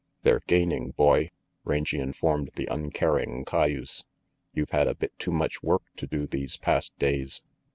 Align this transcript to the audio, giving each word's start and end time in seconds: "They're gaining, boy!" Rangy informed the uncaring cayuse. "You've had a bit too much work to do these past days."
"They're 0.23 0.41
gaining, 0.47 0.89
boy!" 0.93 1.29
Rangy 1.63 1.99
informed 1.99 2.49
the 2.55 2.67
uncaring 2.71 3.45
cayuse. 3.45 4.03
"You've 4.51 4.71
had 4.71 4.87
a 4.87 4.95
bit 4.95 5.13
too 5.19 5.29
much 5.31 5.61
work 5.61 5.83
to 5.97 6.07
do 6.07 6.25
these 6.25 6.57
past 6.57 6.97
days." 6.97 7.43